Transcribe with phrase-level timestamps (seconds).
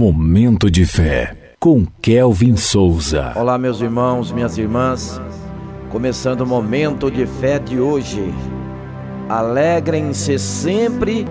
[0.00, 3.34] Momento de fé com Kelvin Souza.
[3.36, 5.20] Olá, meus irmãos, minhas irmãs.
[5.90, 8.32] Começando o momento de fé de hoje.
[9.28, 11.26] Alegrem-se sempre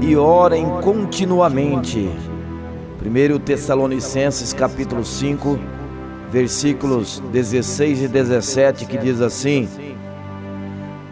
[0.00, 2.08] e orem continuamente.
[3.04, 5.58] 1 Tessalonicenses capítulo 5,
[6.30, 9.68] versículos 16 e 17, que diz assim: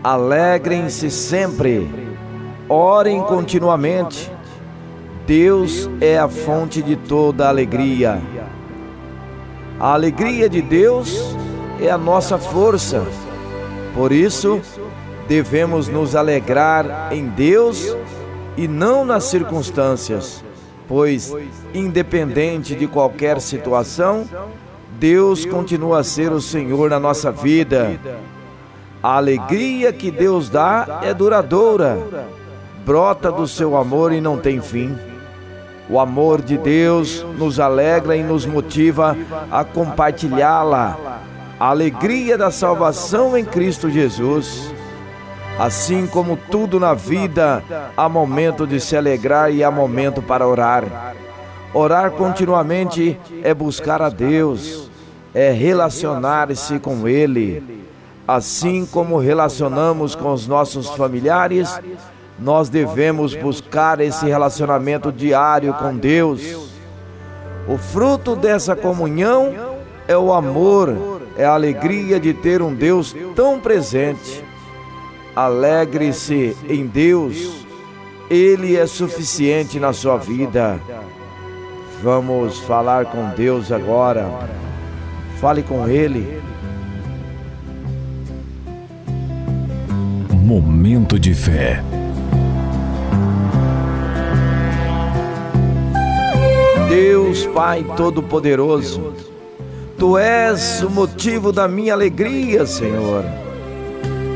[0.05, 1.91] Alegrem-se sempre,
[2.69, 4.33] orem continuamente
[5.27, 8.21] Deus é a fonte de toda alegria.
[9.81, 11.35] A alegria de Deus
[11.81, 13.03] é a nossa força.
[13.95, 14.61] Por isso,
[15.27, 17.97] devemos nos alegrar em Deus
[18.57, 20.45] e não nas circunstâncias,
[20.87, 21.35] pois,
[21.73, 24.29] independente de qualquer situação,
[24.99, 27.99] Deus continua a ser o Senhor na nossa vida.
[29.03, 31.99] A alegria que Deus dá é duradoura,
[32.85, 34.95] brota do seu amor e não tem fim.
[35.89, 39.17] O amor de Deus nos alegra e nos motiva
[39.51, 41.21] a compartilhá-la,
[41.61, 44.73] a alegria da salvação em Cristo Jesus.
[45.59, 47.63] Assim como tudo na vida,
[47.97, 51.15] há momento de se alegrar e há momento para orar.
[51.73, 54.91] Orar continuamente é buscar a Deus,
[55.35, 57.85] é relacionar-se com Ele.
[58.27, 61.79] Assim como relacionamos com os nossos familiares,
[62.39, 66.71] nós devemos buscar esse relacionamento diário com Deus.
[67.69, 69.55] O fruto dessa comunhão
[70.07, 74.45] é o amor, é a alegria de ter um Deus tão presente.
[75.35, 77.65] Alegre-se em Deus,
[78.29, 80.79] Ele é suficiente na sua vida.
[82.03, 84.29] Vamos falar com Deus agora.
[85.41, 86.41] Fale com Ele.
[90.31, 91.83] Momento de fé.
[97.35, 99.13] Deus Pai Todo-Poderoso,
[99.99, 103.25] Tu és o motivo da minha alegria, Senhor.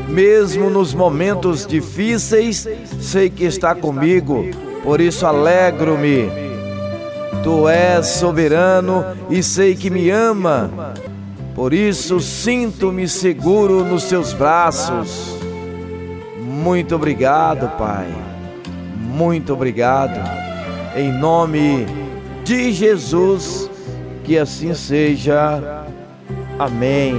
[0.09, 2.67] Mesmo nos momentos difíceis,
[2.99, 4.45] sei que está comigo,
[4.83, 6.29] por isso alegro-me.
[7.41, 10.93] Tu és soberano e sei que me ama,
[11.55, 15.37] por isso sinto-me seguro nos seus braços.
[16.37, 18.07] Muito obrigado, Pai.
[18.97, 20.19] Muito obrigado.
[20.97, 22.08] Em nome
[22.49, 23.69] de Jesus,
[24.23, 25.85] que assim seja.
[26.57, 27.13] Amém.